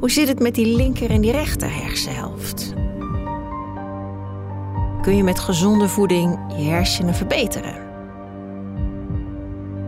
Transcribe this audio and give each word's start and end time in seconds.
Hoe 0.00 0.10
zit 0.10 0.28
het 0.28 0.40
met 0.40 0.54
die 0.54 0.76
linker 0.76 1.10
en 1.10 1.20
die 1.20 1.32
rechter 1.32 1.74
hersenhelft? 1.74 2.72
Kun 5.02 5.16
je 5.16 5.22
met 5.22 5.38
gezonde 5.38 5.88
voeding 5.88 6.38
je 6.56 6.62
hersenen 6.62 7.14
verbeteren? 7.14 7.74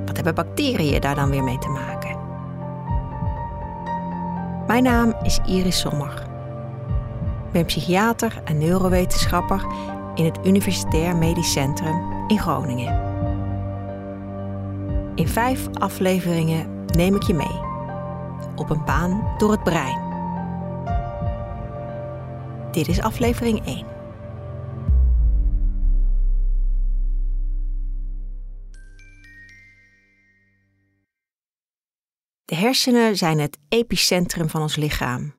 Wat 0.06 0.16
hebben 0.16 0.34
bacteriën 0.34 1.00
daar 1.00 1.14
dan 1.14 1.30
weer 1.30 1.42
mee 1.42 1.58
te 1.58 1.68
maken? 1.68 2.18
Mijn 4.66 4.82
naam 4.82 5.14
is 5.22 5.38
Iris 5.46 5.80
Sommer. 5.80 6.22
Ik 7.46 7.52
ben 7.52 7.64
psychiater 7.64 8.42
en 8.44 8.58
neurowetenschapper 8.58 9.66
in 10.14 10.24
het 10.24 10.38
Universitair 10.44 11.16
Medisch 11.16 11.52
Centrum 11.52 12.28
in 12.28 12.38
Groningen. 12.38 13.00
In 15.14 15.28
vijf 15.28 15.68
afleveringen 15.72 16.84
neem 16.86 17.14
ik 17.14 17.22
je 17.22 17.34
mee 17.34 17.70
op 18.56 18.70
een 18.70 18.84
baan 18.84 19.34
door 19.38 19.50
het 19.50 19.62
brein. 19.62 20.10
Dit 22.72 22.88
is 22.88 23.00
aflevering 23.00 23.66
1. 23.66 23.86
De 32.44 32.58
hersenen 32.58 33.16
zijn 33.16 33.38
het 33.38 33.58
epicentrum 33.68 34.48
van 34.48 34.62
ons 34.62 34.76
lichaam. 34.76 35.34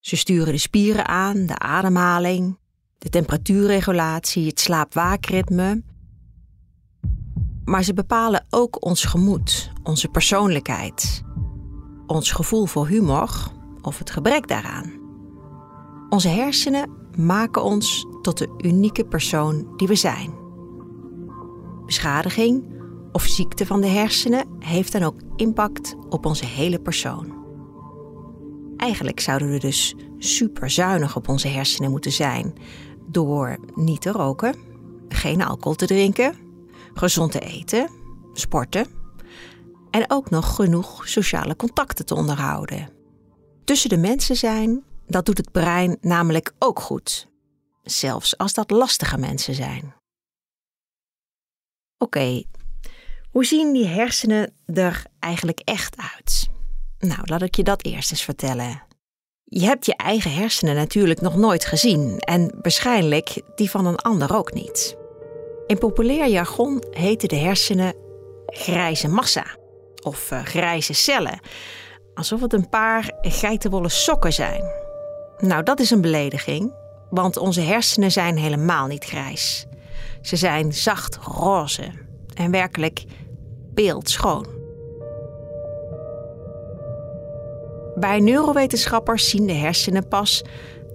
Ze 0.00 0.16
sturen 0.16 0.52
de 0.52 0.58
spieren 0.58 1.06
aan, 1.06 1.46
de 1.46 1.58
ademhaling, 1.58 2.58
de 2.98 3.08
temperatuurregulatie, 3.08 4.46
het 4.46 4.60
slaap-waakritme. 4.60 5.82
Maar 7.64 7.82
ze 7.82 7.94
bepalen 7.94 8.46
ook 8.50 8.84
ons 8.84 9.04
gemoed, 9.04 9.70
onze 9.82 10.08
persoonlijkheid, 10.08 11.23
ons 12.14 12.32
gevoel 12.32 12.66
voor 12.66 12.86
humor 12.86 13.52
of 13.82 13.98
het 13.98 14.10
gebrek 14.10 14.48
daaraan. 14.48 14.92
Onze 16.08 16.28
hersenen 16.28 16.90
maken 17.16 17.62
ons 17.62 18.06
tot 18.22 18.38
de 18.38 18.54
unieke 18.58 19.04
persoon 19.04 19.76
die 19.76 19.88
we 19.88 19.94
zijn. 19.94 20.34
Beschadiging 21.86 22.64
of 23.12 23.22
ziekte 23.22 23.66
van 23.66 23.80
de 23.80 23.86
hersenen 23.86 24.46
heeft 24.58 24.92
dan 24.92 25.02
ook 25.02 25.20
impact 25.36 25.96
op 26.08 26.26
onze 26.26 26.46
hele 26.46 26.80
persoon. 26.80 27.32
Eigenlijk 28.76 29.20
zouden 29.20 29.50
we 29.50 29.58
dus 29.58 29.94
super 30.18 30.70
zuinig 30.70 31.16
op 31.16 31.28
onze 31.28 31.48
hersenen 31.48 31.90
moeten 31.90 32.12
zijn 32.12 32.54
door 33.06 33.58
niet 33.74 34.00
te 34.00 34.10
roken, 34.10 34.54
geen 35.08 35.42
alcohol 35.42 35.74
te 35.74 35.86
drinken, 35.86 36.34
gezond 36.94 37.32
te 37.32 37.38
eten, 37.38 37.90
sporten 38.32 38.86
en 39.94 40.04
ook 40.08 40.30
nog 40.30 40.54
genoeg 40.54 41.08
sociale 41.08 41.56
contacten 41.56 42.06
te 42.06 42.14
onderhouden. 42.14 42.88
Tussen 43.64 43.88
de 43.88 43.96
mensen 43.96 44.36
zijn, 44.36 44.84
dat 45.06 45.26
doet 45.26 45.38
het 45.38 45.52
brein 45.52 45.96
namelijk 46.00 46.52
ook 46.58 46.80
goed, 46.80 47.28
zelfs 47.82 48.38
als 48.38 48.54
dat 48.54 48.70
lastige 48.70 49.18
mensen 49.18 49.54
zijn. 49.54 49.94
Oké, 51.98 52.42
hoe 53.30 53.44
zien 53.44 53.72
die 53.72 53.86
hersenen 53.86 54.52
er 54.66 55.04
eigenlijk 55.18 55.60
echt 55.60 55.96
uit? 56.16 56.48
Nou, 56.98 57.20
laat 57.24 57.42
ik 57.42 57.54
je 57.54 57.62
dat 57.64 57.84
eerst 57.84 58.10
eens 58.10 58.24
vertellen. 58.24 58.82
Je 59.44 59.64
hebt 59.64 59.86
je 59.86 59.96
eigen 59.96 60.32
hersenen 60.32 60.74
natuurlijk 60.74 61.20
nog 61.20 61.36
nooit 61.36 61.64
gezien 61.64 62.18
en 62.18 62.58
waarschijnlijk 62.62 63.42
die 63.54 63.70
van 63.70 63.86
een 63.86 63.98
ander 63.98 64.36
ook 64.36 64.52
niet. 64.52 64.96
In 65.66 65.78
populair 65.78 66.28
jargon 66.28 66.84
heten 66.90 67.28
de 67.28 67.36
hersenen 67.36 67.94
grijze 68.46 69.08
massa 69.08 69.62
of 70.04 70.30
uh, 70.30 70.44
grijze 70.44 70.92
cellen, 70.92 71.40
alsof 72.14 72.40
het 72.40 72.52
een 72.52 72.68
paar 72.68 73.10
geitenwolle 73.20 73.88
sokken 73.88 74.32
zijn. 74.32 74.62
Nou, 75.38 75.62
dat 75.62 75.80
is 75.80 75.90
een 75.90 76.00
belediging, 76.00 76.72
want 77.10 77.36
onze 77.36 77.60
hersenen 77.60 78.12
zijn 78.12 78.36
helemaal 78.36 78.86
niet 78.86 79.04
grijs. 79.04 79.66
Ze 80.20 80.36
zijn 80.36 80.72
zacht 80.72 81.16
roze 81.16 81.90
en 82.34 82.50
werkelijk 82.50 83.04
beeldschoon. 83.74 84.46
Bij 87.94 88.20
neurowetenschappers 88.20 89.28
zien 89.28 89.46
de 89.46 89.52
hersenen 89.52 90.08
pas 90.08 90.44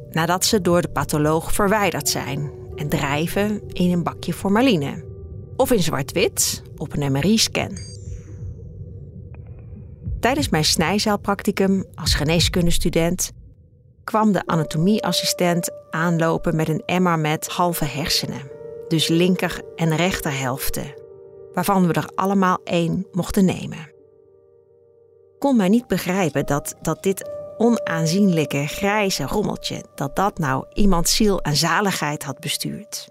nadat 0.10 0.46
ze 0.46 0.62
door 0.62 0.82
de 0.82 0.90
patholoog 0.90 1.54
verwijderd 1.54 2.10
zijn 2.10 2.52
en 2.76 2.90
drijven 2.90 3.62
in 3.68 3.92
een 3.92 4.04
bakje 4.04 4.34
formaline 4.34 5.04
of 5.56 5.72
in 5.72 5.84
zwart-wit 5.84 6.64
op 6.78 6.98
een 6.98 7.12
MRI-scan. 7.12 7.78
Tijdens 10.20 10.50
mijn 10.50 10.66
snijzaalpracticum 10.66 11.86
als 11.96 12.14
geneeskundestudent 12.14 13.32
kwam 14.04 14.32
de 14.32 14.46
anatomieassistent 14.46 15.72
aanlopen 15.90 16.56
met 16.56 16.70
een 16.70 16.84
emmer 16.86 17.20
met 17.20 17.48
halve 17.48 17.86
hersenen, 17.86 18.52
dus 18.88 19.08
linker 19.08 19.62
en 19.76 19.96
rechterhelften, 19.96 20.94
waarvan 21.54 21.88
we 21.88 21.94
er 21.94 22.10
allemaal 22.16 22.60
één 22.64 23.08
mochten 23.12 23.46
nemen. 23.46 23.92
Kon 25.40 25.56
mij 25.56 25.70
niet 25.70 25.88
begrijpen 25.88 26.46
dat, 26.46 26.76
dat 26.82 27.04
dit 27.04 27.30
onaanzienlijke 27.58 28.68
grijze 28.68 29.24
rommeltje, 29.24 29.84
dat 29.96 30.16
dat 30.16 30.38
nou 30.38 30.66
iemands 30.74 31.16
ziel 31.16 31.42
en 31.42 31.56
zaligheid 31.56 32.24
had 32.24 32.40
bestuurd. 32.40 33.10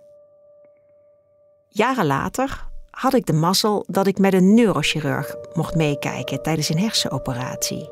Jaren 1.69 2.07
later 2.07 2.68
had 2.99 3.15
ik 3.15 3.27
de 3.27 3.33
mazzel 3.33 3.85
dat 3.87 4.07
ik 4.07 4.19
met 4.19 4.33
een 4.33 4.55
neurochirurg 4.55 5.35
mocht 5.53 5.75
meekijken 5.75 6.43
tijdens 6.43 6.69
een 6.69 6.79
hersenoperatie. 6.79 7.91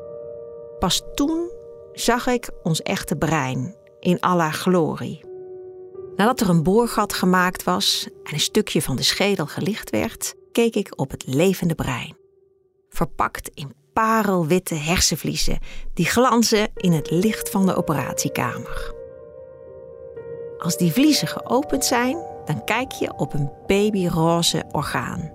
Pas 0.79 1.01
toen 1.13 1.51
zag 1.93 2.27
ik 2.27 2.49
ons 2.63 2.81
echte 2.81 3.15
brein 3.15 3.75
in 3.99 4.19
aller 4.19 4.53
glorie. 4.53 5.25
Nadat 6.15 6.39
er 6.39 6.49
een 6.49 6.63
boorgat 6.63 7.13
gemaakt 7.13 7.63
was 7.63 8.09
en 8.23 8.33
een 8.33 8.39
stukje 8.39 8.81
van 8.81 8.95
de 8.95 9.03
schedel 9.03 9.45
gelicht 9.45 9.89
werd, 9.89 10.35
keek 10.51 10.75
ik 10.75 10.99
op 10.99 11.11
het 11.11 11.23
levende 11.27 11.75
brein. 11.75 12.17
Verpakt 12.89 13.49
in 13.53 13.73
parelwitte 13.93 14.75
hersenvliezen 14.75 15.59
die 15.93 16.05
glanzen 16.05 16.67
in 16.75 16.91
het 16.91 17.11
licht 17.11 17.49
van 17.49 17.65
de 17.65 17.75
operatiekamer. 17.75 18.93
Als 20.57 20.77
die 20.77 20.91
vliezen 20.91 21.27
geopend 21.27 21.85
zijn, 21.85 22.35
dan 22.47 22.63
kijk 22.63 22.91
je 22.91 23.13
op 23.17 23.33
een 23.33 23.51
babyroze 23.67 24.63
orgaan 24.71 25.31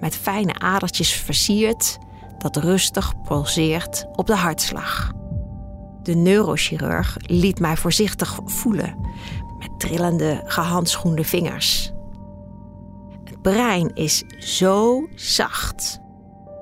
met 0.00 0.16
fijne 0.16 0.58
adertjes 0.58 1.12
versierd 1.12 1.98
dat 2.38 2.56
rustig 2.56 3.22
pulseert 3.22 4.06
op 4.12 4.26
de 4.26 4.34
hartslag. 4.34 5.10
De 6.02 6.14
neurochirurg 6.14 7.16
liet 7.20 7.58
mij 7.58 7.76
voorzichtig 7.76 8.40
voelen 8.44 8.98
met 9.58 9.70
trillende 9.78 10.42
gehandschoende 10.44 11.24
vingers. 11.24 11.92
Het 13.24 13.42
brein 13.42 13.94
is 13.94 14.24
zo 14.38 15.08
zacht. 15.14 16.00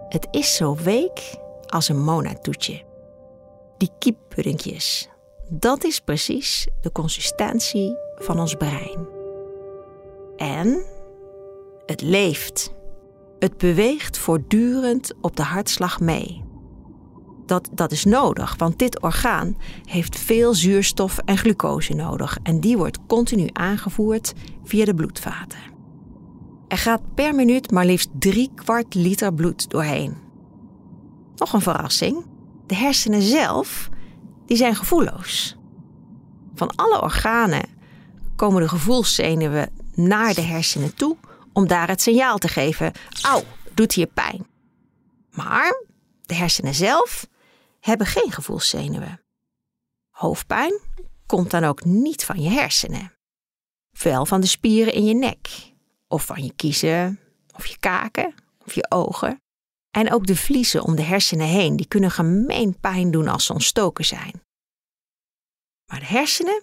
Het 0.09 0.29
is 0.31 0.57
zo 0.57 0.77
week 0.77 1.39
als 1.67 1.89
een 1.89 2.03
monatoetje. 2.03 2.83
Die 3.77 3.91
kieppuddingjes, 3.99 5.09
dat 5.49 5.85
is 5.85 6.01
precies 6.01 6.69
de 6.81 6.93
consistentie 6.93 7.97
van 8.17 8.41
ons 8.41 8.55
brein. 8.55 9.14
En 10.37 10.83
het 11.87 12.03
leeft. 12.03 12.73
Het 13.39 13.59
beweegt 13.59 14.19
voortdurend 14.19 15.15
op 15.21 15.37
de 15.37 15.43
hartslag 15.43 16.01
mee. 16.01 16.43
Dat, 17.47 17.69
dat 17.73 17.93
is 17.93 18.05
nodig, 18.05 18.55
want 18.59 18.79
dit 18.79 19.01
orgaan 19.01 19.57
heeft 19.85 20.19
veel 20.19 20.55
zuurstof 20.55 21.19
en 21.19 21.39
glucose 21.39 21.95
nodig 21.95 22.39
en 22.43 22.61
die 22.61 22.77
wordt 22.77 22.99
continu 23.07 23.49
aangevoerd 23.53 24.33
via 24.65 24.85
de 24.85 24.95
bloedvaten. 24.95 25.59
Er 26.69 26.79
gaat 26.79 27.15
per 27.15 27.35
minuut 27.35 27.71
maar 27.71 27.85
liefst 27.85 28.09
drie 28.19 28.51
kwart 28.55 28.95
liter 28.95 29.35
bloed 29.35 29.71
doorheen. 29.71 30.17
Nog 31.37 31.53
een 31.53 31.61
verrassing: 31.61 32.25
de 32.67 32.75
hersenen 32.75 33.23
zelf 33.23 33.89
die 34.47 34.57
zijn 34.57 34.75
gevoelloos. 34.75 35.57
Van 36.55 36.73
alle 36.77 37.03
organen 37.03 37.69
komen 38.37 38.63
de 38.63 38.69
gevoelszenuwen 38.69 39.69
naar 39.97 40.35
de 40.35 40.41
hersenen 40.41 40.95
toe 40.95 41.17
om 41.53 41.67
daar 41.67 41.89
het 41.89 42.03
signaal 42.03 42.39
te 42.39 42.49
geven: 42.49 42.93
auw, 43.23 43.43
doet 43.75 43.93
hier 43.93 44.07
pijn. 44.07 44.47
Maar 45.31 45.85
de 46.21 46.35
hersenen 46.35 46.75
zelf 46.75 47.27
hebben 47.81 48.07
geen 48.07 48.33
gevoelszenuwen. 48.33 49.21
Hoofdpijn 50.11 50.81
komt 51.27 51.51
dan 51.51 51.65
ook 51.65 51.85
niet 51.85 52.25
van 52.25 52.41
je 52.41 52.51
hersenen. 52.51 53.13
Wel 54.03 54.27
van 54.27 54.41
de 54.41 54.47
spieren 54.47 54.93
in 54.93 55.05
je 55.05 55.15
nek, 55.15 55.73
of 56.09 56.25
van 56.25 56.45
je 56.45 56.53
kiezen, 56.57 57.21
of 57.57 57.67
je 57.67 57.79
kaken, 57.79 58.35
of 58.65 58.75
je 58.75 58.91
ogen. 58.91 59.43
En 59.91 60.13
ook 60.13 60.27
de 60.27 60.37
vliezen 60.37 60.83
om 60.83 60.97
de 60.97 61.03
hersenen 61.03 61.47
heen, 61.47 61.77
die 61.77 61.89
kunnen 61.89 62.11
gemeen 62.11 62.81
pijn 62.81 63.11
doen 63.11 63.29
als 63.29 63.47
ze 63.47 63.53
ontstoken 63.53 64.05
zijn. 64.05 64.43
Maar 65.91 66.01
de 66.01 66.07
hersenen, 66.07 66.63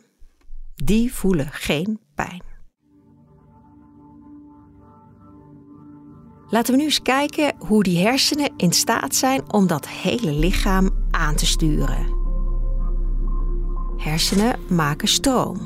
die 0.76 1.14
voelen 1.14 1.52
geen 1.52 2.00
pijn. 2.16 2.51
Laten 6.52 6.74
we 6.74 6.80
nu 6.80 6.86
eens 6.86 7.02
kijken 7.02 7.54
hoe 7.60 7.84
die 7.84 8.06
hersenen 8.06 8.50
in 8.58 8.74
staat 8.74 9.16
zijn 9.16 9.54
om 9.54 9.68
dat 9.68 9.88
hele 9.88 10.32
lichaam 10.32 10.90
aan 11.12 11.36
te 11.36 11.46
sturen. 11.46 12.20
Hersenen 13.98 14.60
maken 14.70 15.08
stroom. 15.08 15.60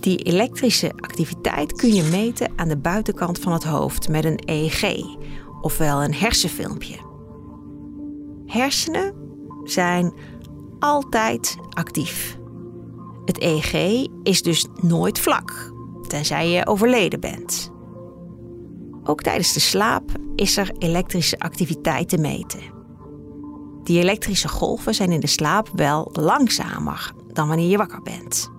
Die 0.00 0.18
elektrische 0.18 0.92
activiteit 0.96 1.72
kun 1.72 1.94
je 1.94 2.02
meten 2.02 2.52
aan 2.56 2.68
de 2.68 2.76
buitenkant 2.76 3.38
van 3.38 3.52
het 3.52 3.64
hoofd 3.64 4.08
met 4.08 4.24
een 4.24 4.40
EEG, 4.44 5.04
ofwel 5.60 6.02
een 6.02 6.14
hersenfilmpje. 6.14 6.96
Hersenen 8.46 9.14
zijn 9.64 10.12
altijd 10.78 11.56
actief. 11.70 12.38
Het 13.24 13.40
EEG 13.40 14.06
is 14.22 14.42
dus 14.42 14.66
nooit 14.80 15.18
vlak, 15.18 15.72
tenzij 16.08 16.48
je 16.48 16.66
overleden 16.66 17.20
bent. 17.20 17.74
Ook 19.06 19.22
tijdens 19.22 19.52
de 19.52 19.60
slaap 19.60 20.10
is 20.34 20.56
er 20.56 20.70
elektrische 20.78 21.38
activiteit 21.38 22.08
te 22.08 22.18
meten. 22.18 22.60
Die 23.82 24.00
elektrische 24.00 24.48
golven 24.48 24.94
zijn 24.94 25.12
in 25.12 25.20
de 25.20 25.26
slaap 25.26 25.68
wel 25.74 26.08
langzamer 26.12 27.12
dan 27.32 27.48
wanneer 27.48 27.68
je 27.68 27.76
wakker 27.76 28.02
bent. 28.02 28.50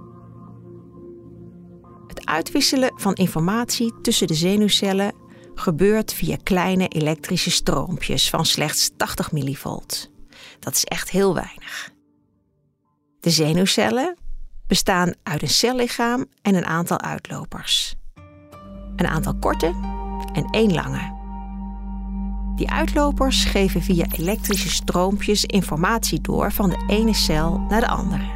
Het 2.07 2.25
uitwisselen 2.25 2.91
van 2.95 3.13
informatie 3.13 3.93
tussen 4.01 4.27
de 4.27 4.33
zenuwcellen 4.33 5.13
gebeurt 5.55 6.13
via 6.13 6.37
kleine 6.43 6.87
elektrische 6.87 7.51
stroompjes 7.51 8.29
van 8.29 8.45
slechts 8.45 8.91
80 8.97 9.31
millivolt. 9.31 10.11
Dat 10.59 10.75
is 10.75 10.83
echt 10.83 11.09
heel 11.09 11.33
weinig. 11.33 11.89
De 13.19 13.29
zenuwcellen 13.29 14.17
bestaan 14.67 15.13
uit 15.23 15.41
een 15.41 15.47
cellichaam 15.49 16.25
en 16.41 16.55
een 16.55 16.65
aantal 16.65 16.99
uitlopers. 16.99 17.95
Een 18.95 19.07
aantal 19.07 19.35
korte 19.39 19.86
en 20.37 20.45
één 20.51 20.73
lange. 20.73 21.15
Die 22.55 22.71
uitlopers 22.71 23.45
geven 23.45 23.81
via 23.81 24.05
elektrische 24.11 24.69
stroompjes 24.69 25.45
informatie 25.45 26.21
door 26.21 26.51
van 26.51 26.69
de 26.69 26.83
ene 26.87 27.13
cel 27.13 27.59
naar 27.69 27.79
de 27.79 27.87
andere. 27.87 28.35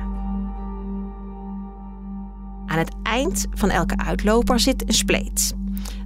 Aan 2.66 2.78
het 2.78 2.92
eind 3.04 3.46
van 3.54 3.70
elke 3.70 3.98
uitloper 3.98 4.60
zit 4.60 4.88
een 4.88 4.94
spleet. 4.94 5.56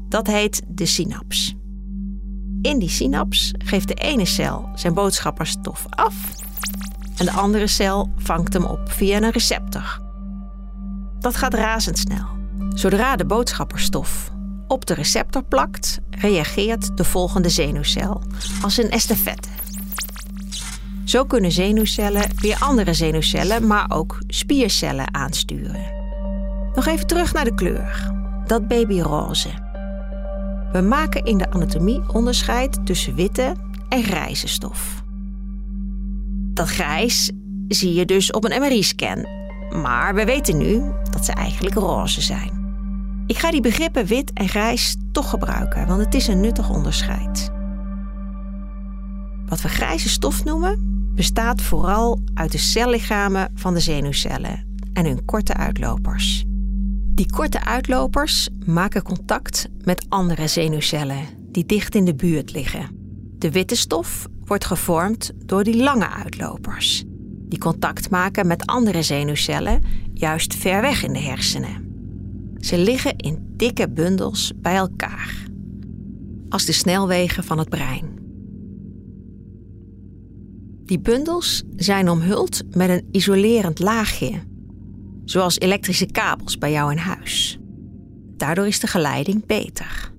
Dat 0.08 0.28
heet 0.28 0.62
de 0.68 0.86
synaps. 0.86 1.56
In 2.62 2.80
die 2.80 2.90
synaps 2.90 3.54
geeft 3.58 3.88
de 3.88 3.94
ene 3.94 4.26
cel 4.26 4.70
zijn 4.74 4.94
boodschapperstof 4.94 5.86
af 5.90 6.16
en 7.18 7.26
de 7.26 7.32
andere 7.32 7.68
cel 7.68 8.12
vangt 8.18 8.54
hem 8.54 8.64
op 8.64 8.92
via 8.92 9.18
een 9.18 9.32
receptor. 9.32 10.02
Dat 11.20 11.36
gaat 11.36 11.54
razendsnel. 11.54 12.28
Zodra 12.74 13.16
de 13.16 13.26
boodschapperstof 13.26 14.34
op 14.68 14.86
de 14.86 14.94
receptor 14.94 15.44
plakt, 15.44 16.00
reageert 16.10 16.98
de 16.98 17.04
volgende 17.04 17.50
zenuwcel 17.50 18.22
als 18.62 18.78
een 18.78 18.90
estafette. 18.90 19.50
Zo 21.04 21.24
kunnen 21.24 21.52
zenuwcellen 21.52 22.30
weer 22.36 22.58
andere 22.60 22.94
zenuwcellen, 22.94 23.68
maar 23.68 23.86
ook 23.90 24.20
spiercellen 24.28 25.14
aansturen. 25.14 25.94
Nog 26.76 26.86
even 26.86 27.08
terug 27.08 27.34
naar 27.34 27.44
de 27.44 27.54
kleur. 27.54 28.14
Dat 28.46 28.68
babyroze. 28.68 29.50
We 30.72 30.82
maken 30.82 31.24
in 31.24 31.38
de 31.38 31.52
anatomie 31.52 32.02
onderscheid 32.14 32.86
tussen 32.86 33.16
witte 33.16 33.56
en 33.90 34.04
grijze 34.04 34.48
stof. 34.48 35.04
Dat 36.54 36.68
grijs 36.70 37.32
zie 37.68 37.94
je 37.94 38.06
dus 38.06 38.32
op 38.32 38.44
een 38.44 38.62
MRI-scan. 38.62 39.28
Maar 39.82 40.16
we 40.16 40.26
weten 40.26 40.58
nu 40.58 40.82
dat 41.12 41.26
ze 41.26 41.32
eigenlijk 41.32 41.76
roze 41.76 42.22
zijn. 42.22 42.65
Ik 43.28 43.38
ga 43.38 43.52
die 43.52 43.62
begrippen 43.62 44.06
wit 44.06 44.34
en 44.34 44.50
grijs 44.50 44.96
toch 45.12 45.30
gebruiken, 45.30 45.88
want 45.88 46.06
het 46.06 46.14
is 46.14 46.28
een 46.28 46.40
nuttig 46.40 46.70
onderscheid. 46.70 47.52
Wat 49.46 49.62
we 49.62 49.68
grijze 49.70 50.10
stof 50.10 50.44
noemen, 50.44 51.10
bestaat 51.16 51.62
vooral 51.62 52.22
uit 52.34 52.52
de 52.52 52.58
cellichamen 52.58 53.52
van 53.54 53.74
de 53.74 53.80
zenuwcellen 53.80 54.78
en 54.94 55.06
hun 55.06 55.26
korte 55.26 55.54
uitlopers. 55.54 56.44
Die 57.16 57.32
korte 57.32 57.66
uitlopers 57.66 58.50
maken 58.66 59.04
contact 59.04 59.68
met 59.84 60.06
andere 60.10 60.48
zenuwcellen 60.48 61.26
die 61.52 61.66
dicht 61.66 61.96
in 61.96 62.06
de 62.06 62.16
buurt 62.16 62.52
liggen. 62.52 62.90
De 63.38 63.52
witte 63.52 63.76
stof 63.76 64.28
wordt 64.44 64.66
gevormd 64.66 65.32
door 65.46 65.64
die 65.64 65.84
lange 65.84 66.10
uitlopers, 66.10 67.04
die 67.48 67.60
contact 67.60 68.10
maken 68.10 68.48
met 68.48 68.66
andere 68.66 69.02
zenuwcellen 69.02 69.84
juist 70.14 70.56
ver 70.56 70.82
weg 70.82 71.04
in 71.04 71.14
de 71.14 71.20
hersenen. 71.20 71.85
Ze 72.60 72.78
liggen 72.78 73.16
in 73.16 73.54
dikke 73.58 73.90
bundels 73.90 74.52
bij 74.56 74.76
elkaar, 74.76 75.46
als 76.50 76.66
de 76.66 76.72
snelwegen 76.72 77.44
van 77.44 77.58
het 77.58 77.70
brein. 77.70 78.14
Die 80.86 81.00
bundels 81.00 81.64
zijn 81.76 82.10
omhuld 82.10 82.76
met 82.76 82.90
een 82.90 83.08
isolerend 83.12 83.80
laagje, 83.80 84.32
zoals 85.24 85.60
elektrische 85.60 86.06
kabels 86.06 86.58
bij 86.58 86.72
jou 86.72 86.92
in 86.92 86.98
huis. 86.98 87.60
Daardoor 88.38 88.68
is 88.68 88.80
de 88.80 88.88
geleiding 88.88 89.46
beter. 89.46 90.12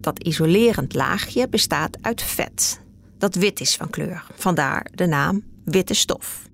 Dat 0.00 0.22
isolerend 0.22 0.94
laagje 0.94 1.48
bestaat 1.48 1.98
uit 2.00 2.22
vet, 2.22 2.80
dat 3.18 3.34
wit 3.34 3.60
is 3.60 3.76
van 3.76 3.90
kleur, 3.90 4.26
vandaar 4.34 4.86
de 4.94 5.06
naam 5.06 5.42
witte 5.64 5.94
stof. 5.94 6.48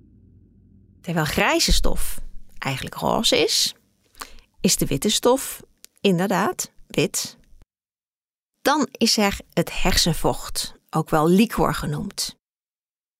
Terwijl 1.01 1.25
grijze 1.25 1.71
stof 1.71 2.19
eigenlijk 2.57 2.95
roze 2.95 3.37
is, 3.43 3.75
is 4.63 4.77
de 4.77 4.85
witte 4.85 5.09
stof 5.09 5.61
inderdaad 6.01 6.71
wit. 6.87 7.37
Dan 8.61 8.87
is 8.91 9.17
er 9.17 9.39
het 9.53 9.81
hersenvocht, 9.81 10.73
ook 10.89 11.09
wel 11.09 11.27
liquor 11.29 11.73
genoemd. 11.73 12.37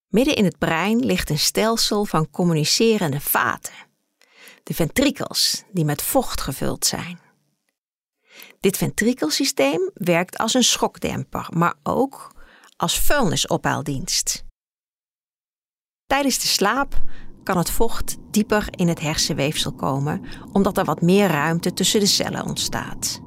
Midden 0.07 0.35
in 0.35 0.45
het 0.45 0.57
brein 0.57 0.99
ligt 0.99 1.29
een 1.29 1.39
stelsel 1.39 2.05
van 2.05 2.29
communicerende 2.29 3.19
vaten, 3.19 3.73
de 4.63 4.73
ventrikels, 4.73 5.63
die 5.71 5.85
met 5.85 6.01
vocht 6.01 6.41
gevuld 6.41 6.85
zijn. 6.85 7.19
Dit 8.59 8.77
ventrikelsysteem 8.77 9.91
werkt 9.93 10.37
als 10.37 10.53
een 10.53 10.63
schokdemper, 10.63 11.47
maar 11.49 11.75
ook 11.83 12.31
als 12.75 12.99
vuilnisophaaldienst. 12.99 14.43
Tijdens 16.05 16.39
de 16.39 16.47
slaap 16.47 17.01
kan 17.43 17.57
het 17.57 17.69
vocht 17.69 18.17
dieper 18.31 18.67
in 18.69 18.87
het 18.87 18.99
hersenweefsel 18.99 19.71
komen, 19.71 20.21
omdat 20.51 20.77
er 20.77 20.85
wat 20.85 21.01
meer 21.01 21.27
ruimte 21.27 21.73
tussen 21.73 21.99
de 21.99 22.05
cellen 22.05 22.45
ontstaat. 22.45 23.21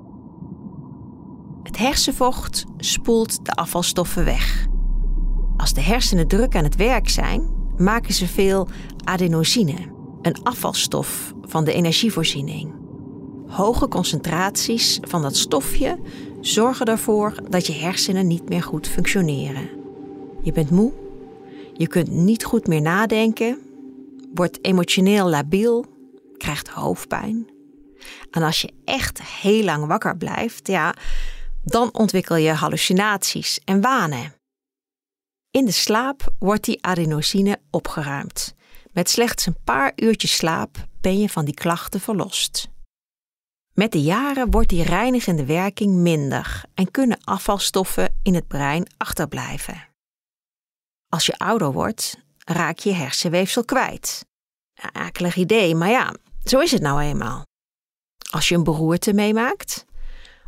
Het 1.63 1.79
hersenvocht 1.79 2.65
spoelt 2.79 3.45
de 3.45 3.53
afvalstoffen 3.53 4.25
weg. 4.25 4.67
Als 5.57 5.73
de 5.73 5.81
hersenen 5.81 6.29
druk 6.29 6.57
aan 6.57 6.65
het 6.65 6.77
werk 6.77 7.09
zijn, 7.09 7.49
maken 7.77 8.15
ze 8.15 8.27
veel 8.27 8.69
adenosine, 9.05 9.77
een 10.23 10.43
afvalstof 10.43 11.35
van 11.43 11.65
de 11.65 11.73
energievoorziening. 11.73 12.75
Hoge 13.47 13.89
concentraties 13.89 14.99
van 15.03 15.23
dat 15.23 15.37
stofje 15.37 15.99
zorgen 16.41 16.87
ervoor 16.87 17.35
dat 17.49 17.67
je 17.67 17.73
hersenen 17.73 18.27
niet 18.27 18.49
meer 18.49 18.63
goed 18.63 18.89
functioneren. 18.89 19.69
Je 20.43 20.53
bent 20.53 20.71
moe, 20.71 20.93
je 21.73 21.87
kunt 21.87 22.11
niet 22.11 22.45
goed 22.45 22.67
meer 22.67 22.83
nadenken 22.83 23.59
wordt 24.37 24.65
emotioneel 24.65 25.29
labiel, 25.29 25.87
krijgt 26.37 26.69
hoofdpijn. 26.69 27.51
En 28.31 28.43
als 28.43 28.61
je 28.61 28.73
echt 28.85 29.23
heel 29.23 29.65
lang 29.65 29.87
wakker 29.87 30.17
blijft, 30.17 30.67
ja, 30.67 30.95
dan 31.63 31.95
ontwikkel 31.95 32.37
je 32.37 32.53
hallucinaties 32.53 33.61
en 33.65 33.81
wanen. 33.81 34.35
In 35.51 35.65
de 35.65 35.71
slaap 35.73 36.35
wordt 36.39 36.65
die 36.65 36.85
adenosine 36.85 37.59
opgeruimd. 37.71 38.55
Met 38.93 39.11
slechts 39.11 39.47
een 39.47 39.63
paar 39.65 39.93
uurtjes 39.97 40.37
slaap 40.37 40.89
ben 41.01 41.21
je 41.21 41.29
van 41.29 41.45
die 41.45 41.55
klachten 41.55 42.01
verlost. 42.01 42.69
Met 43.75 43.93
de 43.93 44.03
jaren 44.03 44.51
wordt 44.51 44.69
die 44.69 44.83
reinigende 44.83 45.45
werking 45.45 45.95
minder 45.95 46.63
en 46.75 46.91
kunnen 46.91 47.19
afvalstoffen 47.25 48.19
in 48.23 48.35
het 48.35 48.49
brein 48.49 48.87
achterblijven. 48.97 49.89
Als 51.09 51.27
je 51.27 51.39
ouder 51.39 51.73
wordt, 51.73 52.19
raak 52.53 52.79
je 52.79 52.93
hersenweefsel 52.93 53.65
kwijt. 53.65 54.27
Akelig 54.93 55.37
idee, 55.37 55.75
maar 55.75 55.89
ja, 55.89 56.15
zo 56.45 56.59
is 56.59 56.71
het 56.71 56.83
nou 56.83 57.01
eenmaal. 57.01 57.43
Als 58.31 58.49
je 58.49 58.55
een 58.55 58.65
beroerte 58.65 59.13
meemaakt, 59.13 59.85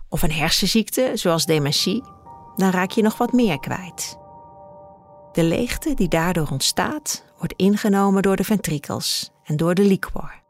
of 0.09 0.23
een 0.23 0.33
hersenziekte 0.33 1.11
zoals 1.14 1.47
dementie, 1.47 2.02
dan 2.57 2.71
raak 2.71 2.90
je 2.90 3.02
nog 3.02 3.19
wat 3.19 3.33
meer 3.33 3.61
kwijt. 3.61 4.19
De 5.33 5.45
leegte 5.45 5.95
die 5.95 6.09
daardoor 6.09 6.49
ontstaat, 6.50 7.25
wordt 7.38 7.55
ingenomen 7.57 8.23
door 8.23 8.37
de 8.37 8.45
ventrikels 8.45 9.31
en 9.45 9.57
door 9.57 9.75
de 9.75 9.85
liquor. 9.85 10.43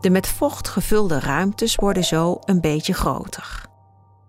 De 0.00 0.10
met 0.10 0.26
vocht 0.26 0.68
gevulde 0.68 1.20
ruimtes 1.20 1.74
worden 1.74 2.04
zo 2.04 2.38
een 2.40 2.60
beetje 2.60 2.94
groter. 2.94 3.66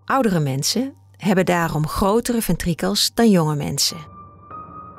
Oudere 0.04 0.40
mensen 0.40 0.94
hebben 1.16 1.46
daarom 1.46 1.86
grotere 1.86 2.42
ventrikels 2.42 3.14
dan 3.14 3.30
jonge 3.30 3.56
mensen. 3.56 4.15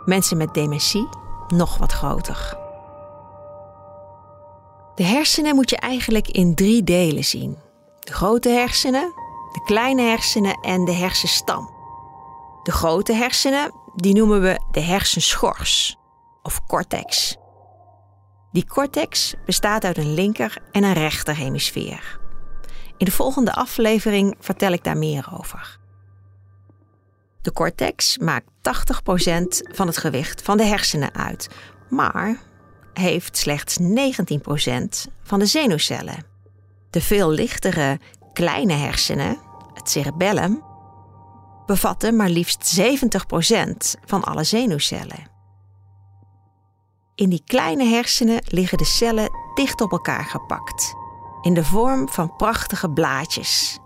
Mensen 0.08 0.38
met 0.38 0.54
dementie 0.54 1.10
nog 1.48 1.78
wat 1.78 1.92
groter. 1.92 2.58
De 4.96 5.04
hersenen 5.04 5.56
moet 5.56 5.70
je 5.70 5.78
eigenlijk 5.78 6.28
in 6.28 6.56
drie 6.56 6.84
delen 6.84 7.24
zien: 7.24 7.58
de 8.00 8.14
grote 8.14 8.50
hersenen, 8.50 9.12
de 9.52 9.62
kleine 9.66 10.02
hersenen 10.02 10.60
en 10.62 10.86
de 10.86 10.92
hersenstam. 10.92 11.70
De 12.64 12.72
grote 12.72 13.14
hersenen 13.14 13.72
die 13.96 14.14
noemen 14.14 14.42
we 14.42 14.60
de 14.72 14.80
hersenschors 14.80 15.98
of 16.44 16.66
cortex. 16.66 17.38
Die 18.52 18.66
cortex 18.66 19.34
bestaat 19.46 19.84
uit 19.84 19.98
een 19.98 20.14
linker 20.14 20.58
en 20.72 20.84
een 20.84 20.94
rechter 20.94 21.36
hemisfeer. 21.36 22.20
In 22.98 23.06
de 23.06 23.12
volgende 23.12 23.54
aflevering 23.54 24.36
vertel 24.40 24.72
ik 24.72 24.84
daar 24.84 24.98
meer 24.98 25.30
over. 25.40 25.80
De 27.48 27.54
cortex 27.54 28.18
maakt 28.18 28.46
80% 28.46 29.74
van 29.76 29.88
het 29.88 29.98
gewicht 29.98 30.42
van 30.42 30.58
de 30.58 30.64
hersenen 30.64 31.14
uit, 31.16 31.50
maar 31.90 32.40
heeft 32.94 33.38
slechts 33.38 33.78
19% 33.80 33.84
van 35.24 35.40
de 35.40 35.46
zenuwcellen. 35.46 36.26
De 36.90 37.02
veel 37.02 37.30
lichtere 37.30 38.00
kleine 38.34 38.74
hersenen, 38.74 39.38
het 39.74 39.90
cerebellum, 39.90 40.64
bevatten 41.66 42.16
maar 42.16 42.30
liefst 42.30 42.80
70% 42.80 44.02
van 44.06 44.24
alle 44.24 44.44
zenuwcellen. 44.44 45.32
In 47.16 47.30
die 47.30 47.44
kleine 47.46 47.86
hersenen 47.86 48.42
liggen 48.48 48.78
de 48.78 48.86
cellen 48.86 49.32
dicht 49.54 49.82
op 49.82 49.92
elkaar 49.92 50.26
gepakt, 50.26 50.94
in 51.42 51.54
de 51.54 51.64
vorm 51.64 52.10
van 52.10 52.36
prachtige 52.36 52.90
blaadjes. 52.90 53.80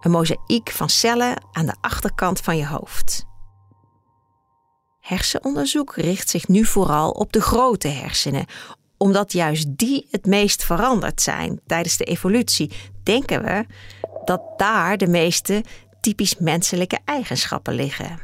Een 0.00 0.10
mozaïek 0.10 0.70
van 0.70 0.88
cellen 0.88 1.44
aan 1.52 1.66
de 1.66 1.76
achterkant 1.80 2.40
van 2.40 2.56
je 2.56 2.66
hoofd. 2.66 3.26
Hersenonderzoek 5.00 5.96
richt 5.96 6.28
zich 6.28 6.48
nu 6.48 6.64
vooral 6.64 7.10
op 7.10 7.32
de 7.32 7.40
grote 7.40 7.88
hersenen, 7.88 8.46
omdat 8.96 9.32
juist 9.32 9.76
die 9.76 10.06
het 10.10 10.26
meest 10.26 10.64
veranderd 10.64 11.22
zijn 11.22 11.60
tijdens 11.66 11.96
de 11.96 12.04
evolutie. 12.04 12.72
Denken 13.02 13.42
we 13.42 13.66
dat 14.24 14.42
daar 14.56 14.96
de 14.96 15.06
meeste 15.06 15.64
typisch 16.00 16.36
menselijke 16.38 16.98
eigenschappen 17.04 17.74
liggen? 17.74 18.18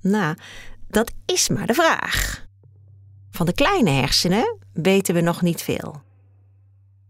Nou, 0.00 0.36
dat 0.88 1.12
is 1.26 1.48
maar 1.48 1.66
de 1.66 1.74
vraag. 1.74 2.46
Van 3.30 3.46
de 3.46 3.52
kleine 3.52 3.90
hersenen 3.90 4.58
weten 4.72 5.14
we 5.14 5.20
nog 5.20 5.42
niet 5.42 5.62
veel. 5.62 6.02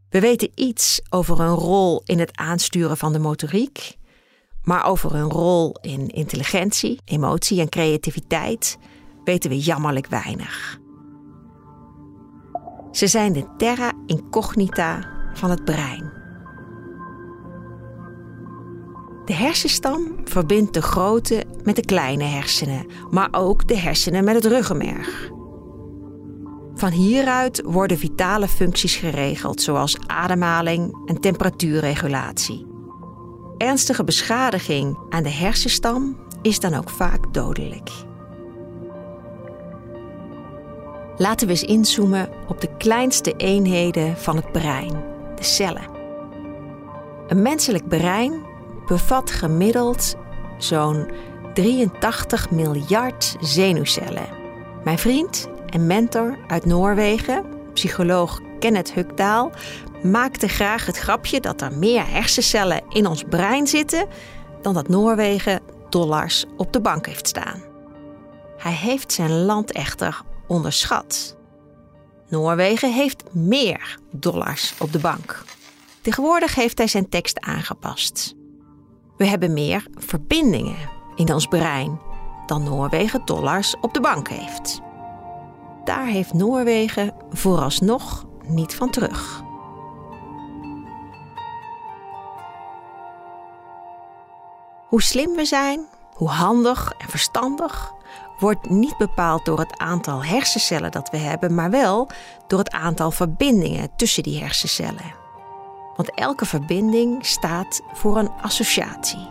We 0.09 0.21
weten 0.21 0.51
iets 0.55 1.01
over 1.11 1.41
een 1.41 1.55
rol 1.55 2.03
in 2.05 2.19
het 2.19 2.37
aansturen 2.37 2.97
van 2.97 3.13
de 3.13 3.19
motoriek, 3.19 3.97
maar 4.63 4.87
over 4.87 5.15
een 5.15 5.31
rol 5.31 5.77
in 5.81 6.07
intelligentie, 6.09 7.01
emotie 7.05 7.61
en 7.61 7.69
creativiteit 7.69 8.79
weten 9.25 9.51
we 9.51 9.59
jammerlijk 9.59 10.07
weinig. 10.07 10.79
Ze 12.91 13.07
zijn 13.07 13.33
de 13.33 13.47
terra 13.57 13.93
incognita 14.07 15.09
van 15.35 15.51
het 15.51 15.65
brein. 15.65 16.13
De 19.25 19.35
hersenstam 19.35 20.17
verbindt 20.25 20.75
de 20.75 20.83
grote 20.83 21.45
met 21.63 21.77
de 21.77 21.85
kleine 21.85 22.25
hersenen, 22.25 22.87
maar 23.11 23.29
ook 23.31 23.69
de 23.69 23.77
hersenen 23.77 24.25
met 24.25 24.35
het 24.35 24.45
ruggenmerg. 24.45 25.31
Van 26.75 26.91
hieruit 26.91 27.63
worden 27.65 27.99
vitale 27.99 28.49
functies 28.49 28.97
geregeld, 28.97 29.61
zoals 29.61 29.99
ademhaling 30.07 31.09
en 31.09 31.21
temperatuurregulatie. 31.21 32.68
Ernstige 33.59 34.05
beschadiging 34.05 34.99
aan 35.09 35.23
de 35.23 35.31
hersenstam 35.31 36.17
is 36.43 36.61
dan 36.61 36.75
ook 36.75 36.91
vaak 36.91 37.35
dodelijk. 37.35 37.91
Laten 41.17 41.47
we 41.47 41.53
eens 41.53 41.63
inzoomen 41.63 42.29
op 42.49 42.61
de 42.61 42.77
kleinste 42.77 43.35
eenheden 43.37 44.17
van 44.17 44.37
het 44.37 44.53
brein, 44.53 45.05
de 45.37 45.43
cellen. 45.43 45.87
Een 47.27 47.43
menselijk 47.43 47.89
brein 47.89 48.43
bevat 48.87 49.31
gemiddeld 49.31 50.15
zo'n 50.59 51.11
83 51.55 52.51
miljard 52.51 53.37
zenuwcellen. 53.41 54.29
Mijn 54.85 54.99
vriend 54.99 55.49
en 55.67 55.87
mentor 55.87 56.39
uit 56.47 56.65
Noorwegen, 56.65 57.45
psycholoog 57.73 58.41
Kenneth 58.59 58.93
Hukdaal, 58.93 59.51
maakte 60.03 60.49
graag 60.49 60.87
het 60.87 60.99
grapje 60.99 61.41
dat 61.41 61.61
er 61.61 61.73
meer 61.73 62.11
hersencellen 62.11 62.83
in 62.89 63.07
ons 63.07 63.25
brein 63.29 63.67
zitten 63.67 64.07
dan 64.63 64.75
dat 64.75 64.89
Noorwegen 64.89 65.61
dollars 65.89 66.45
op 66.57 66.73
de 66.73 66.81
bank 66.81 67.07
heeft 67.07 67.29
staan. 67.29 67.63
Hij 68.57 68.73
heeft 68.73 69.13
zijn 69.13 69.45
land 69.45 69.73
echter 69.73 70.23
onderschat. 70.47 71.37
Noorwegen 72.29 72.93
heeft 72.93 73.35
meer 73.35 73.99
dollars 74.11 74.75
op 74.79 74.93
de 74.93 74.99
bank. 74.99 75.45
Tegenwoordig 76.01 76.55
heeft 76.55 76.79
hij 76.79 76.87
zijn 76.87 77.09
tekst 77.09 77.41
aangepast. 77.41 78.35
We 79.17 79.27
hebben 79.27 79.53
meer 79.53 79.87
verbindingen 79.95 80.77
in 81.17 81.33
ons 81.33 81.47
brein 81.47 82.01
dan 82.47 82.63
Noorwegen 82.63 83.23
dollars 83.25 83.77
op 83.81 83.95
de 83.95 84.01
bank 84.01 84.29
heeft. 84.29 84.81
Daar 85.85 86.07
heeft 86.07 86.33
Noorwegen 86.33 87.15
vooralsnog 87.31 88.27
niet 88.47 88.75
van 88.75 88.91
terug. 88.91 89.47
Hoe 94.89 95.03
slim 95.03 95.35
we 95.35 95.45
zijn, 95.45 95.87
hoe 96.15 96.29
handig 96.29 96.93
en 96.99 97.09
verstandig, 97.09 97.93
wordt 98.39 98.71
niet 98.71 98.97
bepaald 98.97 99.45
door 99.45 99.59
het 99.59 99.79
aantal 99.79 100.25
hersencellen 100.25 100.91
dat 100.91 101.11
we 101.11 101.17
hebben, 101.17 101.55
maar 101.55 101.71
wel 101.71 102.09
door 102.47 102.59
het 102.59 102.71
aantal 102.71 103.11
verbindingen 103.11 103.91
tussen 103.97 104.23
die 104.23 104.41
hersencellen. 104.41 105.15
Want 105.97 106.15
elke 106.15 106.47
verbinding 106.47 107.27
staat 107.27 107.81
voor 107.93 108.19
een 108.19 108.31
associatie. 108.43 109.29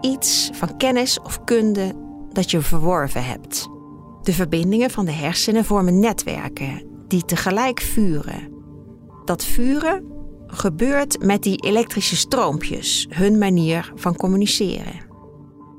Iets 0.00 0.50
van 0.52 0.76
kennis 0.76 1.20
of 1.20 1.44
kunde 1.44 1.94
dat 2.32 2.50
je 2.50 2.60
verworven 2.60 3.24
hebt. 3.24 3.68
De 4.22 4.32
verbindingen 4.32 4.90
van 4.90 5.04
de 5.04 5.12
hersenen 5.12 5.64
vormen 5.64 5.98
netwerken 5.98 6.82
die 7.08 7.24
tegelijk 7.24 7.80
vuren. 7.80 8.54
Dat 9.24 9.44
vuren 9.44 10.15
gebeurt 10.56 11.24
met 11.24 11.42
die 11.42 11.56
elektrische 11.56 12.16
stroompjes, 12.16 13.06
hun 13.10 13.38
manier 13.38 13.92
van 13.94 14.16
communiceren. 14.16 15.04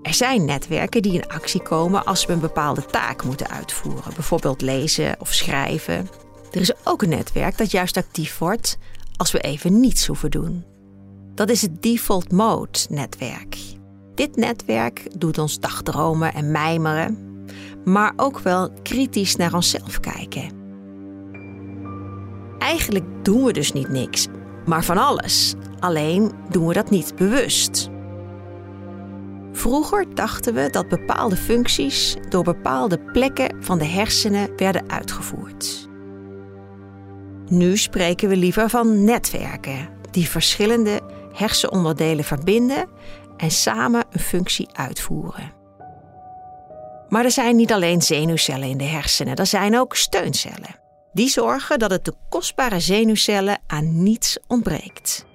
Er 0.02 0.14
zijn 0.14 0.46
netwerken 0.46 1.02
die 1.02 1.14
in 1.14 1.28
actie 1.28 1.62
komen 1.62 2.06
als 2.06 2.26
we 2.26 2.34
een 2.34 2.40
bepaalde 2.40 2.86
taak 2.86 3.24
moeten 3.24 3.50
uitvoeren, 3.50 4.14
bijvoorbeeld 4.14 4.62
lezen 4.62 5.16
of 5.20 5.34
schrijven. 5.34 6.10
Er 6.52 6.62
is 6.62 6.74
ook 6.84 7.02
een 7.02 7.10
netwerk 7.10 7.58
dat 7.58 7.72
juist 7.72 7.98
actief 7.98 8.38
wordt 8.38 8.78
als 9.18 9.32
we 9.32 9.40
even 9.40 9.80
niets 9.80 10.08
hoeven 10.08 10.32
doen. 10.32 10.66
Dat 11.36 11.50
is 11.50 11.62
het 11.62 11.82
default 11.82 12.32
mode 12.32 12.80
netwerk. 12.90 13.58
Dit 14.16 14.36
netwerk 14.36 15.20
doet 15.20 15.38
ons 15.38 15.60
dagdromen 15.60 16.34
en 16.34 16.52
mijmeren, 16.52 17.18
maar 17.86 18.14
ook 18.16 18.40
wel 18.40 18.72
kritisch 18.84 19.36
naar 19.36 19.54
onszelf 19.54 20.00
kijken. 20.00 20.50
Eigenlijk 22.60 23.06
doen 23.24 23.44
we 23.44 23.54
dus 23.54 23.74
niet 23.74 23.90
niks, 23.90 24.28
maar 24.68 24.84
van 24.84 24.98
alles. 24.98 25.54
Alleen 25.80 26.32
doen 26.50 26.68
we 26.68 26.74
dat 26.74 26.90
niet 26.90 27.16
bewust. 27.16 27.90
Vroeger 29.52 30.16
dachten 30.16 30.54
we 30.54 30.70
dat 30.70 30.88
bepaalde 30.88 31.36
functies 31.36 32.16
door 32.30 32.44
bepaalde 32.44 33.00
plekken 33.00 33.64
van 33.64 33.78
de 33.78 33.86
hersenen 33.86 34.50
werden 34.56 34.90
uitgevoerd. 34.90 35.88
Nu 37.48 37.78
spreken 37.78 38.30
we 38.30 38.38
liever 38.38 38.70
van 38.70 39.04
netwerken 39.04 39.90
die 40.12 40.30
verschillende 40.30 41.02
hersenonderdelen 41.34 42.24
verbinden 42.26 42.90
en 43.38 43.52
samen 43.52 44.06
een 44.12 44.20
functie 44.20 44.68
uitvoeren. 44.74 45.52
Maar 47.10 47.24
er 47.24 47.32
zijn 47.32 47.56
niet 47.56 47.74
alleen 47.74 48.02
zenuwcellen 48.02 48.68
in 48.68 48.78
de 48.78 48.84
hersenen, 48.84 49.36
er 49.36 49.46
zijn 49.46 49.80
ook 49.80 49.96
steuncellen. 49.96 50.87
Die 51.18 51.30
zorgen 51.30 51.80
dat 51.80 51.92
het 51.92 52.06
de 52.06 52.14
kostbare 52.30 52.80
zenuwcellen 52.80 53.60
aan 53.68 54.04
niets 54.04 54.38
ontbreekt. 54.48 55.26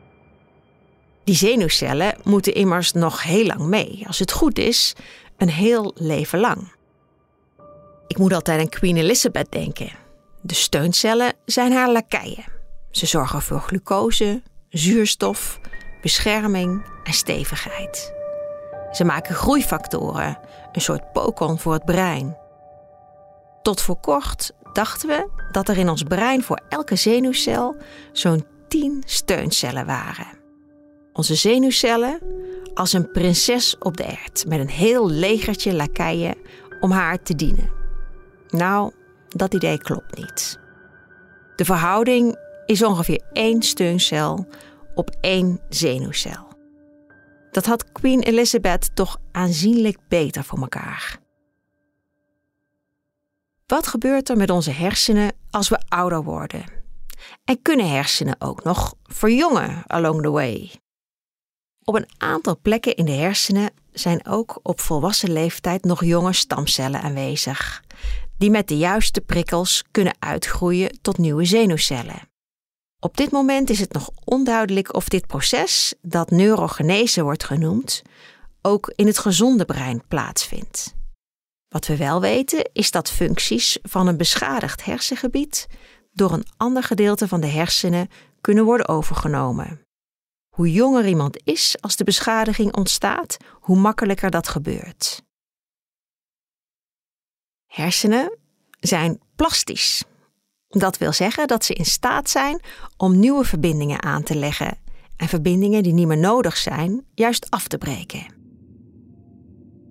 Die 1.24 1.34
zenuwcellen 1.34 2.14
moeten 2.24 2.54
immers 2.54 2.92
nog 2.92 3.22
heel 3.22 3.46
lang 3.46 3.60
mee, 3.60 4.04
als 4.06 4.18
het 4.18 4.32
goed 4.32 4.58
is, 4.58 4.94
een 5.36 5.48
heel 5.50 5.92
leven 5.94 6.38
lang. 6.38 6.72
Ik 8.06 8.18
moet 8.18 8.32
altijd 8.32 8.60
aan 8.60 8.68
Queen 8.68 8.96
Elizabeth 8.96 9.52
denken. 9.52 9.90
De 10.42 10.54
steuncellen 10.54 11.32
zijn 11.44 11.72
haar 11.72 11.90
lakeien. 11.90 12.44
Ze 12.90 13.06
zorgen 13.06 13.42
voor 13.42 13.60
glucose, 13.60 14.42
zuurstof, 14.68 15.60
bescherming 16.02 16.84
en 17.04 17.12
stevigheid. 17.12 18.14
Ze 18.92 19.04
maken 19.04 19.34
groeifactoren, 19.34 20.38
een 20.72 20.80
soort 20.80 21.12
pokon 21.12 21.58
voor 21.58 21.72
het 21.72 21.84
brein. 21.84 22.36
Tot 23.62 23.80
voor 23.80 24.00
kort 24.00 24.52
dachten 24.72 25.08
we 25.08 25.28
dat 25.50 25.68
er 25.68 25.78
in 25.78 25.88
ons 25.88 26.02
brein 26.02 26.42
voor 26.42 26.60
elke 26.68 26.96
zenuwcel 26.96 27.76
zo'n 28.12 28.44
10 28.68 29.02
steuncellen 29.06 29.86
waren. 29.86 30.26
Onze 31.12 31.34
zenuwcellen 31.34 32.18
als 32.74 32.92
een 32.92 33.10
prinses 33.10 33.78
op 33.78 33.96
de 33.96 34.02
ert 34.02 34.44
met 34.46 34.58
een 34.58 34.68
heel 34.68 35.10
legertje 35.10 35.74
lakeien 35.74 36.34
om 36.80 36.90
haar 36.90 37.22
te 37.22 37.34
dienen. 37.34 37.70
Nou, 38.48 38.92
dat 39.28 39.54
idee 39.54 39.78
klopt 39.78 40.16
niet. 40.16 40.58
De 41.56 41.64
verhouding 41.64 42.36
is 42.66 42.82
ongeveer 42.82 43.22
één 43.32 43.62
steuncel 43.62 44.46
op 44.94 45.10
één 45.20 45.60
zenuwcel. 45.68 46.50
Dat 47.50 47.66
had 47.66 47.92
Queen 47.92 48.22
Elizabeth 48.22 48.90
toch 48.94 49.18
aanzienlijk 49.32 49.98
beter 50.08 50.44
voor 50.44 50.58
elkaar. 50.58 51.18
Wat 53.72 53.86
gebeurt 53.86 54.28
er 54.28 54.36
met 54.36 54.50
onze 54.50 54.70
hersenen 54.70 55.32
als 55.50 55.68
we 55.68 55.80
ouder 55.88 56.22
worden? 56.22 56.64
En 57.44 57.62
kunnen 57.62 57.90
hersenen 57.90 58.36
ook 58.38 58.64
nog 58.64 58.94
verjongen 59.02 59.82
along 59.86 60.22
the 60.22 60.30
way? 60.30 60.70
Op 61.84 61.94
een 61.94 62.08
aantal 62.18 62.58
plekken 62.62 62.96
in 62.96 63.04
de 63.04 63.12
hersenen 63.12 63.70
zijn 63.92 64.26
ook 64.26 64.58
op 64.62 64.80
volwassen 64.80 65.32
leeftijd 65.32 65.84
nog 65.84 66.04
jonge 66.04 66.32
stamcellen 66.32 67.02
aanwezig, 67.02 67.82
die 68.38 68.50
met 68.50 68.68
de 68.68 68.76
juiste 68.76 69.20
prikkels 69.20 69.84
kunnen 69.90 70.16
uitgroeien 70.18 70.98
tot 71.02 71.18
nieuwe 71.18 71.44
zenuwcellen. 71.44 72.28
Op 73.00 73.16
dit 73.16 73.30
moment 73.30 73.70
is 73.70 73.80
het 73.80 73.92
nog 73.92 74.10
onduidelijk 74.24 74.94
of 74.94 75.08
dit 75.08 75.26
proces, 75.26 75.94
dat 76.02 76.30
neurogenese 76.30 77.22
wordt 77.22 77.44
genoemd, 77.44 78.02
ook 78.62 78.92
in 78.96 79.06
het 79.06 79.18
gezonde 79.18 79.64
brein 79.64 80.02
plaatsvindt. 80.08 81.00
Wat 81.72 81.86
we 81.86 81.96
wel 81.96 82.20
weten 82.20 82.70
is 82.72 82.90
dat 82.90 83.10
functies 83.10 83.78
van 83.82 84.06
een 84.06 84.16
beschadigd 84.16 84.84
hersengebied 84.84 85.66
door 86.12 86.32
een 86.32 86.46
ander 86.56 86.82
gedeelte 86.82 87.28
van 87.28 87.40
de 87.40 87.46
hersenen 87.46 88.08
kunnen 88.40 88.64
worden 88.64 88.88
overgenomen. 88.88 89.86
Hoe 90.48 90.72
jonger 90.72 91.06
iemand 91.06 91.40
is 91.44 91.76
als 91.80 91.96
de 91.96 92.04
beschadiging 92.04 92.76
ontstaat, 92.76 93.36
hoe 93.60 93.76
makkelijker 93.76 94.30
dat 94.30 94.48
gebeurt. 94.48 95.22
Hersenen 97.66 98.38
zijn 98.80 99.20
plastisch. 99.36 100.04
Dat 100.68 100.98
wil 100.98 101.12
zeggen 101.12 101.46
dat 101.46 101.64
ze 101.64 101.74
in 101.74 101.84
staat 101.84 102.30
zijn 102.30 102.60
om 102.96 103.18
nieuwe 103.18 103.44
verbindingen 103.44 104.02
aan 104.02 104.22
te 104.22 104.34
leggen 104.34 104.78
en 105.16 105.28
verbindingen 105.28 105.82
die 105.82 105.92
niet 105.92 106.06
meer 106.06 106.18
nodig 106.18 106.56
zijn, 106.56 107.06
juist 107.14 107.50
af 107.50 107.68
te 107.68 107.78
breken. 107.78 108.26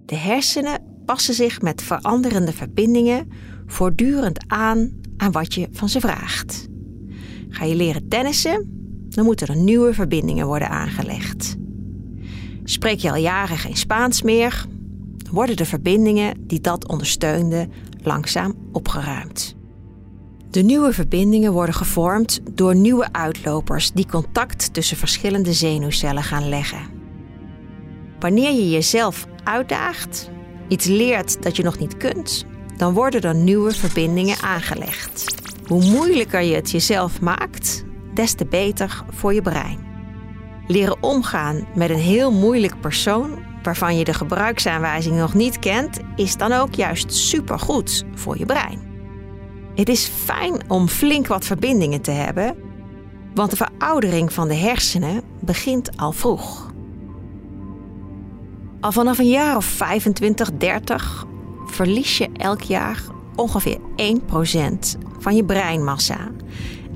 De 0.05 0.15
hersenen 0.15 0.90
passen 1.05 1.33
zich 1.33 1.61
met 1.61 1.81
veranderende 1.81 2.53
verbindingen 2.53 3.31
voortdurend 3.65 4.43
aan 4.47 4.91
aan 5.17 5.31
wat 5.31 5.53
je 5.53 5.67
van 5.71 5.89
ze 5.89 5.99
vraagt. 5.99 6.67
Ga 7.49 7.65
je 7.65 7.75
leren 7.75 8.07
tennissen, 8.07 8.69
dan 9.09 9.25
moeten 9.25 9.47
er 9.47 9.55
nieuwe 9.55 9.93
verbindingen 9.93 10.45
worden 10.45 10.69
aangelegd. 10.69 11.55
Spreek 12.63 12.99
je 12.99 13.09
al 13.09 13.17
jaren 13.17 13.57
geen 13.57 13.77
Spaans 13.77 14.21
meer, 14.21 14.65
dan 15.17 15.33
worden 15.33 15.55
de 15.55 15.65
verbindingen 15.65 16.47
die 16.47 16.61
dat 16.61 16.87
ondersteunden 16.87 17.71
langzaam 18.03 18.55
opgeruimd. 18.71 19.55
De 20.49 20.61
nieuwe 20.61 20.93
verbindingen 20.93 21.53
worden 21.53 21.75
gevormd 21.75 22.39
door 22.51 22.75
nieuwe 22.75 23.13
uitlopers 23.13 23.91
die 23.91 24.07
contact 24.07 24.73
tussen 24.73 24.97
verschillende 24.97 25.53
zenuwcellen 25.53 26.23
gaan 26.23 26.49
leggen. 26.49 26.89
Wanneer 28.19 28.51
je 28.51 28.69
jezelf 28.69 29.27
uitdaagt, 29.43 30.29
iets 30.71 30.85
leert 30.85 31.43
dat 31.43 31.55
je 31.55 31.63
nog 31.63 31.77
niet 31.77 31.97
kunt, 31.97 32.45
dan 32.77 32.93
worden 32.93 33.21
er 33.21 33.35
nieuwe 33.35 33.71
verbindingen 33.71 34.41
aangelegd. 34.41 35.25
Hoe 35.67 35.83
moeilijker 35.83 36.41
je 36.41 36.55
het 36.55 36.71
jezelf 36.71 37.21
maakt, 37.21 37.83
des 38.13 38.33
te 38.33 38.45
beter 38.45 39.03
voor 39.09 39.33
je 39.33 39.41
brein. 39.41 39.79
Leren 40.67 41.03
omgaan 41.03 41.67
met 41.75 41.89
een 41.89 41.97
heel 41.99 42.31
moeilijk 42.31 42.81
persoon 42.81 43.39
waarvan 43.63 43.97
je 43.97 44.03
de 44.03 44.13
gebruiksaanwijzing 44.13 45.15
nog 45.15 45.33
niet 45.33 45.59
kent, 45.59 45.99
is 46.15 46.37
dan 46.37 46.51
ook 46.51 46.75
juist 46.75 47.13
supergoed 47.13 48.03
voor 48.13 48.37
je 48.37 48.45
brein. 48.45 48.79
Het 49.75 49.89
is 49.89 50.07
fijn 50.07 50.69
om 50.69 50.87
flink 50.87 51.27
wat 51.27 51.45
verbindingen 51.45 52.01
te 52.01 52.11
hebben, 52.11 52.55
want 53.33 53.49
de 53.49 53.55
veroudering 53.55 54.33
van 54.33 54.47
de 54.47 54.55
hersenen 54.55 55.21
begint 55.39 55.97
al 55.97 56.11
vroeg. 56.11 56.70
Al 58.81 58.91
vanaf 58.91 59.17
een 59.17 59.29
jaar 59.29 59.55
of 59.55 59.65
25, 59.65 60.51
30 60.51 61.25
verlies 61.65 62.17
je 62.17 62.29
elk 62.33 62.61
jaar 62.61 63.03
ongeveer 63.35 63.77
1% 63.77 63.81
van 65.19 65.35
je 65.35 65.43
breinmassa 65.45 66.17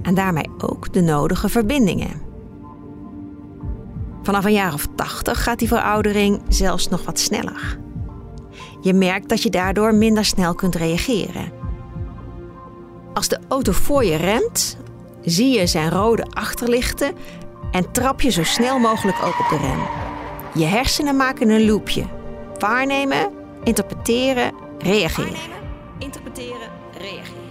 en 0.01 0.15
daarmee 0.15 0.49
ook 0.57 0.93
de 0.93 1.01
nodige 1.01 1.49
verbindingen. 1.49 2.21
Vanaf 4.23 4.45
een 4.45 4.53
jaar 4.53 4.73
of 4.73 4.87
80 4.95 5.43
gaat 5.43 5.59
die 5.59 5.67
veroudering 5.67 6.41
zelfs 6.47 6.87
nog 6.87 7.05
wat 7.05 7.19
sneller. 7.19 7.79
Je 8.81 8.93
merkt 8.93 9.29
dat 9.29 9.43
je 9.43 9.49
daardoor 9.49 9.95
minder 9.95 10.25
snel 10.25 10.55
kunt 10.55 10.75
reageren. 10.75 11.51
Als 13.13 13.27
de 13.27 13.39
auto 13.47 13.71
voor 13.71 14.05
je 14.05 14.15
remt, 14.15 14.77
zie 15.21 15.59
je 15.59 15.67
zijn 15.67 15.89
rode 15.89 16.25
achterlichten 16.29 17.13
en 17.71 17.91
trap 17.91 18.21
je 18.21 18.29
zo 18.29 18.43
snel 18.43 18.79
mogelijk 18.79 19.17
ook 19.23 19.39
op 19.39 19.49
de 19.49 19.57
rem. 19.57 20.04
Je 20.55 20.65
hersenen 20.65 21.15
maken 21.15 21.49
een 21.49 21.65
loopje. 21.65 22.03
Waarnemen, 22.59 23.31
interpreteren, 23.63 24.53
reageren. 24.77 25.39
interpreteren, 25.99 26.69
reageren. 26.97 27.43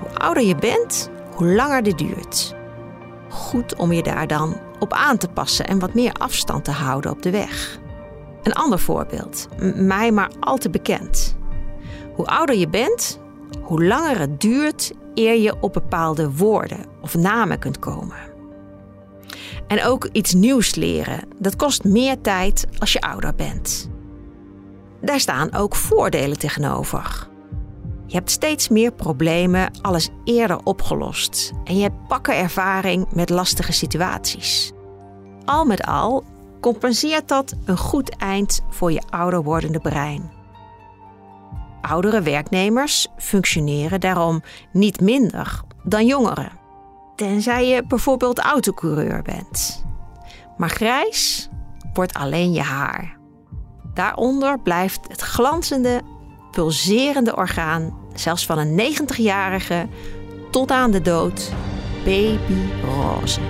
Hoe 0.00 0.18
ouder 0.18 0.42
je 0.42 0.56
bent, 0.56 1.10
hoe 1.34 1.46
langer 1.46 1.82
dit 1.82 1.98
duurt. 1.98 2.54
Goed 3.28 3.76
om 3.76 3.92
je 3.92 4.02
daar 4.02 4.26
dan 4.26 4.60
op 4.78 4.92
aan 4.92 5.18
te 5.18 5.28
passen 5.28 5.66
en 5.66 5.78
wat 5.78 5.94
meer 5.94 6.12
afstand 6.12 6.64
te 6.64 6.70
houden 6.70 7.10
op 7.10 7.22
de 7.22 7.30
weg. 7.30 7.78
Een 8.42 8.52
ander 8.52 8.78
voorbeeld, 8.78 9.48
mij 9.74 10.12
maar 10.12 10.30
al 10.40 10.56
te 10.56 10.70
bekend. 10.70 11.36
Hoe 12.14 12.26
ouder 12.26 12.56
je 12.56 12.68
bent, 12.68 13.20
hoe 13.62 13.84
langer 13.84 14.18
het 14.18 14.40
duurt 14.40 14.92
eer 15.14 15.38
je 15.40 15.54
op 15.60 15.72
bepaalde 15.72 16.32
woorden 16.32 16.86
of 17.00 17.14
namen 17.14 17.58
kunt 17.58 17.78
komen. 17.78 18.33
En 19.66 19.84
ook 19.84 20.08
iets 20.12 20.34
nieuws 20.34 20.74
leren, 20.74 21.20
dat 21.38 21.56
kost 21.56 21.84
meer 21.84 22.20
tijd 22.20 22.66
als 22.78 22.92
je 22.92 23.00
ouder 23.00 23.34
bent. 23.34 23.90
Daar 25.00 25.20
staan 25.20 25.54
ook 25.54 25.74
voordelen 25.74 26.38
tegenover. 26.38 27.28
Je 28.06 28.16
hebt 28.16 28.30
steeds 28.30 28.68
meer 28.68 28.92
problemen 28.92 29.70
alles 29.82 30.08
eerder 30.24 30.58
opgelost 30.64 31.52
en 31.64 31.76
je 31.76 31.82
hebt 31.82 32.08
pakken 32.08 32.36
ervaring 32.36 33.06
met 33.12 33.30
lastige 33.30 33.72
situaties. 33.72 34.72
Al 35.44 35.64
met 35.64 35.86
al 35.86 36.24
compenseert 36.60 37.28
dat 37.28 37.54
een 37.64 37.76
goed 37.76 38.16
eind 38.16 38.60
voor 38.70 38.92
je 38.92 39.02
ouder 39.10 39.42
wordende 39.42 39.80
brein. 39.80 40.32
Oudere 41.80 42.22
werknemers 42.22 43.08
functioneren 43.16 44.00
daarom 44.00 44.42
niet 44.72 45.00
minder 45.00 45.60
dan 45.82 46.06
jongeren, 46.06 46.50
tenzij 47.16 47.68
je 47.68 47.82
bijvoorbeeld 47.86 48.38
autocoureur 48.38 49.22
bent. 49.22 49.84
Maar 50.56 50.70
grijs 50.70 51.48
wordt 51.92 52.14
alleen 52.14 52.52
je 52.52 52.62
haar. 52.62 53.16
Daaronder 53.94 54.60
blijft 54.60 55.00
het 55.08 55.20
glanzende, 55.20 56.00
pulserende 56.50 57.36
orgaan, 57.36 57.98
zelfs 58.14 58.46
van 58.46 58.58
een 58.58 58.94
90-jarige 58.94 59.88
tot 60.50 60.70
aan 60.70 60.90
de 60.90 61.00
dood, 61.00 61.52
babyroze. 62.04 63.40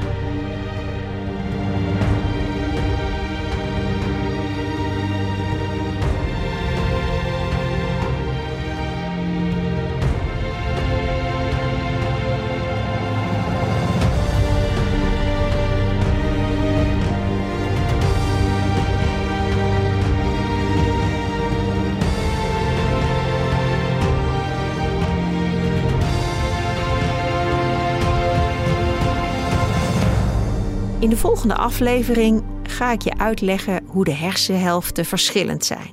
In 31.05 31.11
de 31.11 31.17
volgende 31.17 31.55
aflevering 31.55 32.45
ga 32.63 32.93
ik 32.93 33.03
je 33.03 33.19
uitleggen 33.19 33.85
hoe 33.87 34.05
de 34.05 34.13
hersenhelften 34.13 35.05
verschillend 35.05 35.65
zijn. 35.65 35.91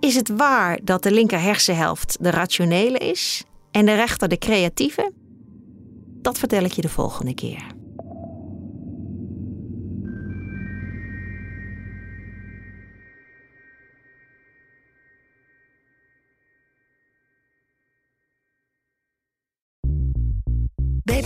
Is 0.00 0.14
het 0.14 0.28
waar 0.28 0.80
dat 0.84 1.02
de 1.02 1.10
linker 1.10 1.40
hersenhelft 1.40 2.16
de 2.20 2.30
rationele 2.30 2.98
is 2.98 3.44
en 3.70 3.86
de 3.86 3.94
rechter 3.94 4.28
de 4.28 4.38
creatieve? 4.38 5.12
Dat 6.22 6.38
vertel 6.38 6.64
ik 6.64 6.72
je 6.72 6.82
de 6.82 6.88
volgende 6.88 7.34
keer. 7.34 7.77